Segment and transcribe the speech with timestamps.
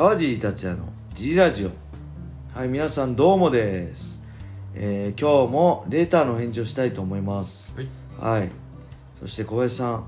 [0.00, 1.70] 川尻達也の G ラジオ。
[2.58, 4.22] はい皆さんどうもです、
[4.74, 7.74] えー今日もレターの返事をしたいと思います。
[7.76, 7.82] は
[8.32, 8.38] い。
[8.40, 8.48] はい。
[9.20, 10.06] そして小林さん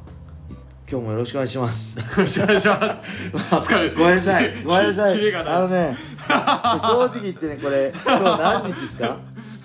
[0.91, 1.99] 今日もよろしくお願いします。
[1.99, 3.37] よろしくお願いします。
[3.69, 4.63] 疲れごめんなさい。
[4.65, 5.35] ごめんなさい。
[5.37, 9.19] あのね正直言ってねこれ今日何日ですか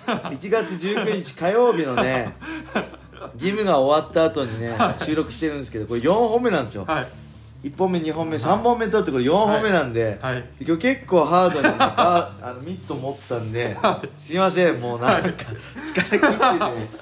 [0.06, 2.36] ？1月19日火曜日のね
[3.34, 6.84] ジムが終わった後にね収録してるんですけどこれ4本目なんですよ。
[6.86, 7.27] はい。
[7.62, 10.44] 1本目2本目3本目取ってこれ4本目なんで、はい。
[10.60, 13.76] 今日結構ハードにねあ あのミット持ったんで
[14.16, 16.98] すいませんもうなんか疲れ切ってて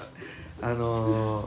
[0.62, 1.46] あのー、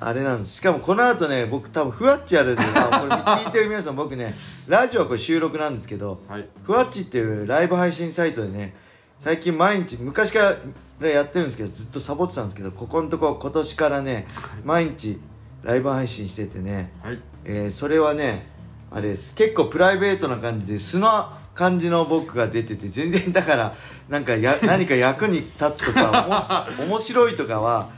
[0.00, 4.34] あれなんですしかもこの後ね僕多分ふわっちやるんで、まあ、これ聞いてる皆さん僕ね
[4.66, 6.48] ラジオはこれ収録なんですけどはい。
[6.64, 8.74] ふわっちっていうライブ配信サイトでね
[9.20, 10.56] 最近毎日昔か
[11.00, 14.26] らやってるんですけどずっとサボってたんですけどここのとこ今年からね
[14.64, 15.20] 毎日
[15.62, 17.20] ライブ配信しててねはい。
[17.44, 18.46] えーそれはね
[18.90, 19.34] あれです。
[19.34, 23.74] 結構プライベートな感じで素の感じの僕が出てて全然だから
[24.08, 27.88] なんかや 何か役に立つとか面白いとかは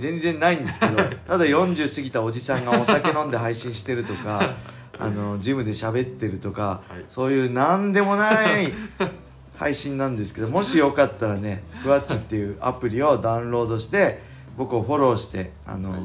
[0.00, 4.54] 全然ないんですけどただ40過ぎたおじさんがお酒飲んで配信してるとか
[4.98, 7.04] あのジムで喋ってるとか、はい。
[7.10, 8.72] そういうなんでもない
[9.58, 14.20] 配信なんですけどもしよかったらねふわっちっていうアプリをダウンロードして
[14.56, 16.00] 僕をフォローしてあの、はい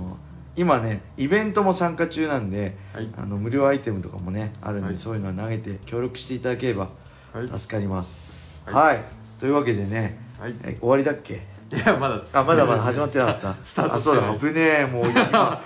[0.56, 3.08] 今ねイベントも参加中なんで、はい。
[3.18, 4.98] あの無料アイテムとかもねあるんで、はい。
[4.98, 6.90] そういうのを投げて協力していただければ
[7.34, 7.60] はい。
[7.60, 8.28] 助かります。
[8.66, 9.00] は、はい。
[9.40, 10.56] というわけでね、はい。
[10.64, 11.36] え終わりだっけ？
[11.72, 12.22] いや、まだ。
[12.34, 13.56] あまだまだ始まってなかった。
[13.66, 15.62] スタートあそうだ危ねえもう今 あ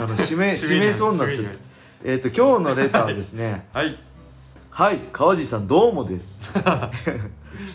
[0.00, 1.50] の締め締めそうになっちゃった。
[2.04, 3.66] えっ、と今日のレターはですね。
[3.72, 3.96] はい。
[4.70, 6.42] はい川地さんどうもです。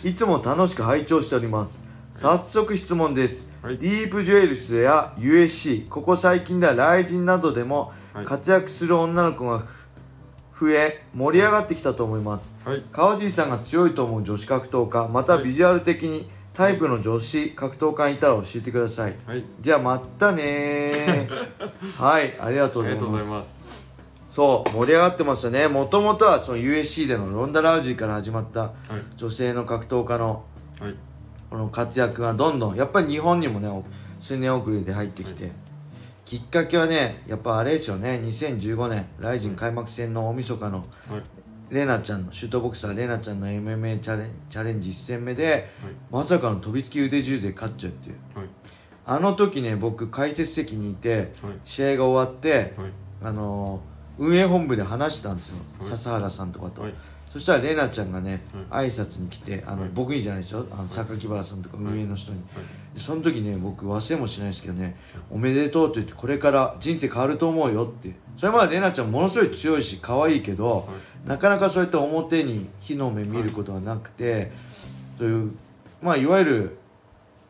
[0.04, 1.82] いつも楽しく拝聴しております
[2.20, 9.60] 早速質問です、はいディープジュエルスや USC ここ最近では雷神などでもはい活躍する女の子が
[10.52, 12.84] ふ増え盛り上がってきたと思いますはい。
[12.92, 19.42] 川尻さんが強いと思う女子格闘家またビジュアル的にタイプの女子格闘家いたら教えてくださいはい。
[19.58, 21.26] じゃあまたねー
[22.04, 23.48] はいありがとうございます。
[24.30, 28.72] そう盛り上がってますよねもともとはその USC でのロンダ・ラウジーから始まったはい。
[29.16, 30.44] 女性の格闘家の
[30.78, 30.94] はい。
[31.50, 33.68] この活躍がどんどんやっぱり日本にもね
[34.20, 35.50] 数年遅れで入ってきて、
[36.24, 41.22] きっかけはねやっぱあれですよね2015年ライジン開幕戦の大晦日のはい。
[41.70, 45.92] レナちゃんのシュートボクサーレナちゃんの MMA チャレンチャレンジ1戦目ではい。
[46.10, 48.48] まさかの飛びつき腕十で勝っちゃうっていうはい。
[49.06, 51.54] あの時ね僕解説席にいてはい。
[51.64, 52.90] 試合が終わってはい。
[53.22, 56.94] あのー運営本部で話したんですよ、はい笹原さんとかと、はい。
[57.32, 60.66] そしたらレナちゃんがね、挨拶に来てあの、はい僕にじゃないですよ。
[60.72, 62.40] あの榊原さんとか運営の人に、
[62.96, 64.96] その時ね僕忘れもしないですけどね
[65.30, 68.14] 「おめでとう」と言ってこれから人生変わると思うよって。
[68.36, 70.88] それまでレナちゃんものすごい強いし可愛いけど、
[71.26, 74.50] なかなかそうやって表に火の目見ることはなくて、
[75.18, 75.52] そういう
[76.02, 76.78] まあいわゆる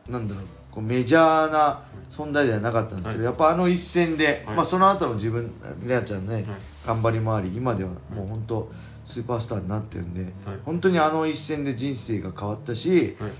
[0.09, 1.81] なんだろうこうメジャーな
[2.11, 3.25] 存在ではなかったんですけど、はい。
[3.25, 4.55] やっぱあの一戦で、はい。
[4.57, 5.51] まあその後の自分
[5.85, 6.45] レナちゃんのね、はい。
[6.85, 8.71] 頑張りもあり今ではもう本当
[9.11, 13.31] スーパースターになってるんで、はい本当にあの一戦で人生が変わったし、はい。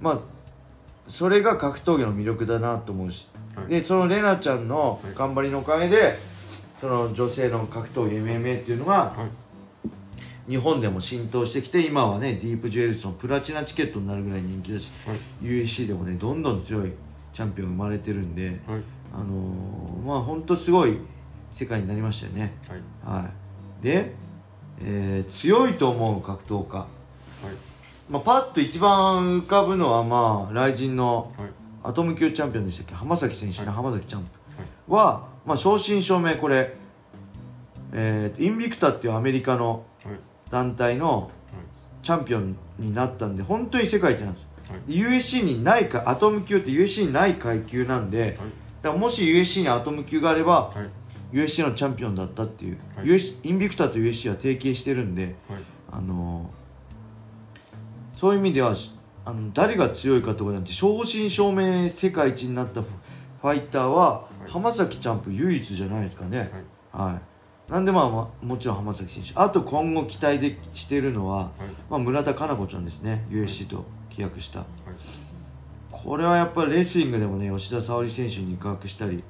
[0.00, 0.18] まあ
[1.06, 6.16] それが格闘技の魅力だなと思うし、はいでそのレナちゃんのはい頑張りのおかげで、
[6.80, 10.50] その女性の格闘技 MMA っていうのがはい。
[10.50, 16.92] 日本でも浸透してきて今はねディープジュエルスのプラチナチケットになるぐらい人気だし、はい USC でもねどんどん強い
[17.32, 18.82] チャンピオン生まれてるんで、はい。
[19.14, 20.98] あのーまあ本当すごい
[21.52, 22.52] 世界になりましたよね
[23.06, 23.22] はい。
[23.22, 24.12] はいで、
[24.80, 26.88] えー強いと思う格闘家、はい。
[28.10, 31.48] まあ、パッと一番浮かぶのはまあ雷神のはい。
[31.86, 32.94] アトム級チャンピオンでしたっけ？
[32.94, 36.74] 浜崎選手ね、はい浜崎チャンプは、まあ、正真正銘これ、
[37.92, 40.18] えーインビクタっていうアメリカのはい。
[40.50, 41.30] 団体のはい。
[42.02, 44.92] チャンピオンになったんで本当に世界一なんですはい。
[44.92, 48.32] で USC にないかアトム級って USC にない階級なんではい。
[48.82, 50.88] だからもし USC にアトム級があればはい。
[51.34, 53.06] USC のチャンピオンだったっていう、はい。
[53.06, 55.34] USC インビクタと USC は提携してるんではい。
[55.92, 56.64] あのー
[58.16, 58.74] そういう意味では
[59.24, 64.50] あの誰が強いかとかなんて正真正銘世界一になったファイターは、はい。
[64.50, 66.50] 浜崎チャンプ唯一じゃないですかね。
[66.92, 67.20] は
[67.68, 69.32] い、なんでまあ、まあ、もちろん浜崎選手。
[69.34, 71.48] あと今後期待でしてるのは、はい。
[71.90, 73.26] まあ、村田佳菜子ちゃんですね。
[73.28, 74.60] USC と契約した。
[74.60, 74.68] はい。
[75.90, 79.24] これはやっぱりレスリングでもね吉田沙保里選手に肉薄したり、はい。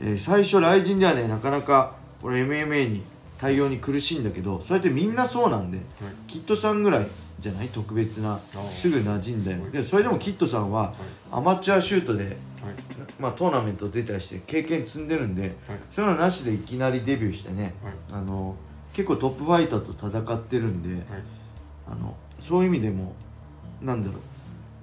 [0.00, 3.02] えー最初雷神ではねなかなかこれ MMA に
[3.38, 5.86] 対応に苦しいんだけどそれってみんなそうなんではい。
[6.26, 7.06] キッドさんぐらい
[7.38, 10.94] じゃない特別なーすぐ馴染んだよはいでそれでもキッドさんは
[11.30, 12.34] アマチュアシュートで、はい。
[13.20, 15.52] まあ、トーナメント出たりして経験積んでるんではい。
[15.92, 17.92] そういうのなしでいきなりデビューしてねはい。
[18.12, 18.56] あの
[18.92, 21.22] 結構トップファイターと戦ってるんで、はい
[21.90, 23.14] あのそういう意味でも
[23.80, 24.20] なんだろう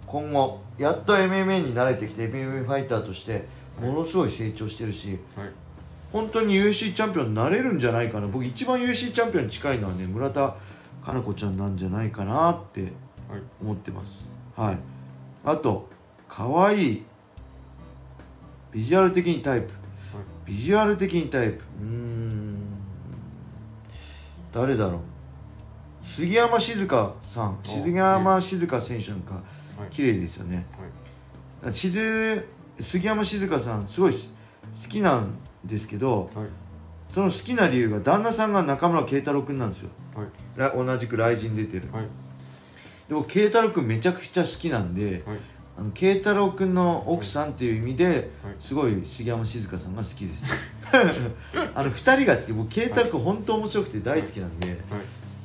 [0.08, 3.46] 今後やっと MMA に慣れてきて MMA ファイターとして
[3.82, 5.50] ものすごい成長してるしはい。
[6.12, 8.28] 本当に UC チャンピオンになれるんじゃないかな。
[8.28, 10.56] 僕一番 UC チャンピオンに近いのはね村田
[11.04, 12.92] 佳菜子ちゃんなんじゃないかなってはい。
[13.62, 14.30] 思ってます。
[14.56, 14.78] はい。
[15.44, 15.90] あと
[16.30, 17.04] 可愛い
[18.72, 19.70] ビジュアル的にタイプ。
[20.46, 21.64] ビジュアル的にタイプ。
[21.82, 22.58] うーん。
[24.52, 25.00] 誰だろう。
[26.06, 27.60] 杉山静香さん。
[27.64, 29.90] お杉山静香選手なんかはい。
[29.90, 30.66] 綺麗ですよね。
[31.62, 31.74] はい。
[31.74, 32.48] しず
[32.80, 34.20] 杉山静香さんすごい好
[34.90, 36.48] きなんですけどはい。
[37.10, 39.90] その好きな理由が旦那さんが中村慶太郎君なんですよ。
[40.16, 40.28] はい。
[40.58, 42.08] ら同じく雷神出てるはい。
[43.08, 45.38] でも慶太郎君めちゃくちゃ好きなんではい。
[45.78, 48.06] あの慶太郎君の奥さんっていう意味で
[48.44, 48.56] はい。
[48.60, 50.46] すごい杉山静香さんが好きです。
[51.74, 52.54] あの2人が好き。
[52.54, 54.80] 僕慶太郎君本当面白くて大好きなんではい。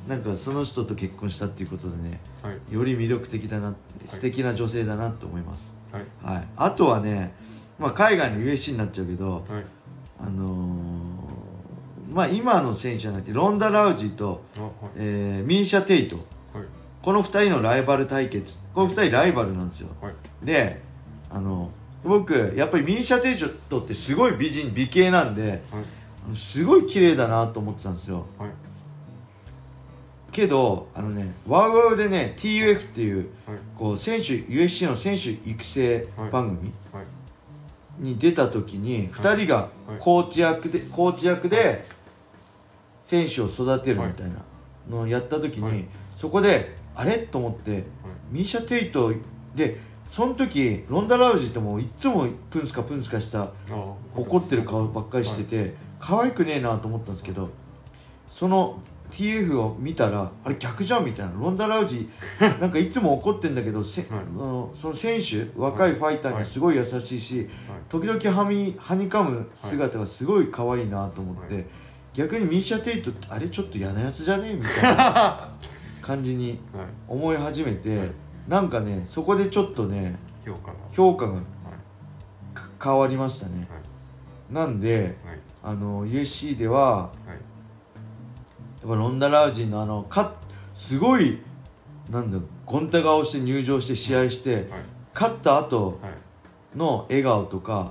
[0.09, 2.73] なんかその人と結婚したっていうことでねはい。
[2.73, 6.35] より魅力的だなって素敵な女性だなと思います、はい。
[6.35, 7.33] はい、あとはね、
[7.79, 9.43] まあ、海外の USC になっちゃうけど、はい。
[10.19, 14.71] あのーまあ、今の選手じゃなくてロンダ・ラウジーと、あはい。
[14.97, 16.17] えーミーシャ・テイト。
[16.17, 16.25] はい。
[17.01, 18.59] この2人のライバル対決。
[18.73, 19.89] この2人ライバルなんですよ。
[20.01, 20.13] はい。
[20.43, 20.81] で
[21.29, 21.71] あの
[22.03, 23.35] 僕やっぱりミーシャ・テイ
[23.69, 25.61] トってすごい美人美形なんで
[26.33, 28.25] すごい綺麗だなと思ってたんですよ。
[28.37, 28.49] はい
[30.31, 33.57] けどあのねワウワウでね TUF っていうはい。
[33.77, 37.05] こう選手 USC の選手育成番組はい。
[37.99, 39.55] に出た時に2人が
[39.87, 39.97] はい。
[39.99, 41.85] コーチ役でコーチ役で
[43.01, 44.35] 選手を育てるみたいな
[44.89, 45.73] のをやった時はい。
[45.73, 45.85] に
[46.15, 47.17] そこであれ？
[47.19, 47.83] と思って
[48.31, 49.13] ミーシャ・テイト
[49.55, 49.77] で
[50.09, 53.49] その時ロンダ・ラウジーってもういっつもプンスカプンスカしたあ
[54.15, 57.49] 怒ってる顔ばっかりしてて可愛くねえなと思ったんですけど
[58.29, 58.79] その
[59.11, 61.33] TF を見たらあれ逆じゃんみたいな。
[61.33, 64.19] ロンダ・ラウジー なんかいつも怒ってんだけどせ、はい。
[64.21, 67.47] あのその選手若いファイターにすごい優しいし、
[67.89, 71.65] 時々はみはにかむ姿がすごい可愛いなと思って、はい。
[72.13, 75.49] 逆にミーシャ・テイトってあれちょっと嫌なやつじゃねえみたいな
[76.01, 76.85] 感じに はい。
[77.07, 78.11] 思い始めて、はい。
[78.47, 80.73] なんかねそこでちょっとね評価が。
[80.91, 81.39] 評価が
[82.83, 83.67] 変わりましたね。
[84.49, 85.39] なんではい。
[85.63, 87.37] あの USC でははい
[88.81, 90.33] やっぱロンダ・ラウジーのあのか
[90.73, 91.39] すごい
[92.09, 94.65] なんだゴンタ顔して入場して試合して、はい。
[95.13, 96.77] 勝った後はい。
[96.77, 97.89] の笑顔とか、はい。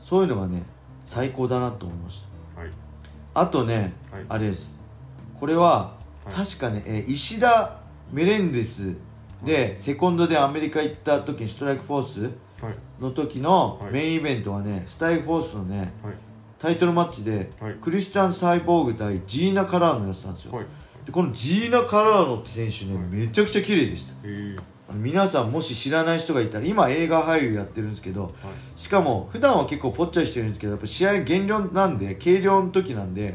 [0.00, 0.62] そういうのがね
[1.04, 2.22] 最高だなと思いまし
[2.54, 2.60] た。
[2.60, 2.70] はい。
[3.34, 4.24] あとね、はい。
[4.28, 4.78] あれです。
[5.40, 6.32] これは、はい。
[6.34, 7.80] 確かね、えー石田
[8.12, 8.94] メレンデス
[9.44, 12.22] で、セコンドでアメリカ行った時にストライクフォース
[12.64, 12.74] はい。
[13.00, 13.92] の時のはい。
[13.92, 16.14] メインイベントはね、ストライクフォースのねはい
[16.58, 17.74] タイトルマッチで、はい。
[17.74, 20.66] クリスチャン・サイボーグ対ジーナ・カラーノやってたんですよ、はい。
[21.06, 23.04] でこのジーナ・カラーノって選手ね、はい。
[23.06, 24.14] めちゃくちゃ綺麗でした。
[24.94, 28.32] 皆さんもし知らない人がいたら今映画俳優やってるんですけどはい。
[28.74, 33.34] しかも普段は結構ぽっちゃりしてるんですけどやっぱ試合減量なんで軽量の時なんではい。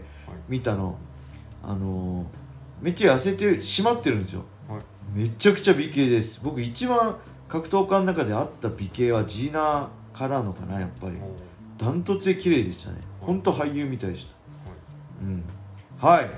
[0.49, 0.97] 見たの。
[1.63, 2.25] あのー
[2.81, 4.43] めっちゃ痩せてる締まってるんですよ。
[4.67, 4.81] はい。
[5.15, 6.41] めちゃくちゃ美形です。
[6.43, 7.17] 僕一番
[7.47, 11.13] 格闘家の中であった美形はジーナ・カラーノかなやっぱり
[11.77, 12.97] ダントツで綺麗でしたね。
[12.97, 14.33] はい本当俳優みたいでした。
[14.69, 14.79] はい。
[15.23, 15.43] うん。
[15.97, 16.29] はい。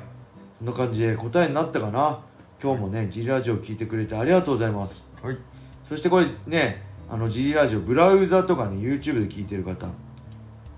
[0.60, 2.20] そんな感じで答えになったかな。
[2.62, 5.10] 今日もね G ラジオ聞いてくれてありがとうございます。
[5.22, 5.38] はい。
[5.84, 9.88] そしてこれねあの G ラジオブラウザとかね YouTube で聞いてる方。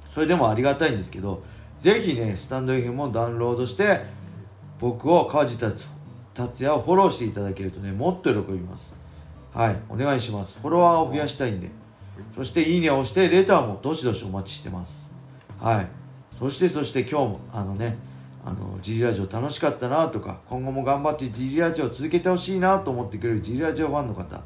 [0.10, 1.44] それでもありがたいんですけど
[1.78, 4.02] ぜひねスタンド FM をダウンロードして
[4.80, 5.86] 僕を川地達
[6.34, 8.96] 達也をフォローしていただけるとねもっと喜びます。
[9.54, 9.78] はい。
[9.90, 10.58] お願いします。
[10.62, 11.70] フォロワーを増やしたいんで
[12.36, 15.12] そしていいねを押してレターもどしどしお待ちしてます。
[15.60, 15.88] はい。
[16.38, 17.98] そしてそして今日もあのね
[18.46, 24.42] あの G ラジオ楽しかったなとか今後も頑張って G ラジオを続けてほしいなと思ってくれる G ラジオファンの方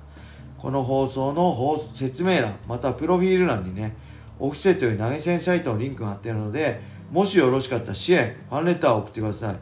[0.57, 3.95] この放送の放送説明欄またプロフィール欄にね
[4.39, 9.55] オフセという投げ銭サイトのリンクが貼ってあるのでもしよろしかったら支援ファンレターを送ってください。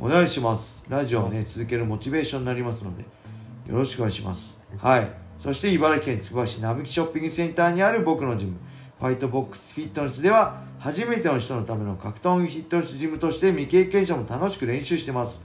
[0.00, 0.84] お願いします。
[0.88, 4.58] ラジオをね続けるモチベーションになりますのでよろしくお願いします。
[4.78, 5.23] はい。
[5.38, 8.56] そして茨城県つくば市並木ショッピングセンターにある僕のジム。
[8.98, 15.44] ファイトボックスフィットネスでは初めての人のための格闘技フィットネスジムとして未経験者も楽しく練習してます。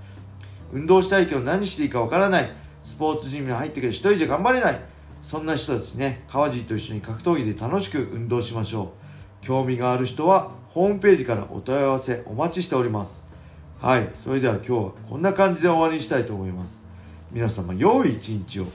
[0.71, 2.51] 運動したいけど何していいかわからない。
[2.83, 4.79] スポーツジムに入ってくる一人じゃ頑張れない。
[5.21, 8.93] そんな人たちね川尻と一緒に格闘技で楽しく運動しましょ
[9.41, 9.45] う。
[9.45, 13.25] 興味がある人はホームページからお問い合わせお待ちしております。
[13.81, 16.85] はいそれでは今日はこんな感じで終わりにしたいと思います。
[17.31, 18.65] 皆様良い一日を。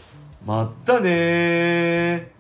[0.46, 2.33] まったねー。